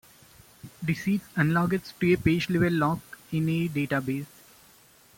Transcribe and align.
This 0.81 1.07
is 1.07 1.21
analogous 1.35 1.93
to 1.99 2.11
a 2.13 2.17
"page 2.17 2.49
level 2.49 2.73
lock" 2.73 3.19
in 3.31 3.47
a 3.49 3.69
database. 3.69 4.25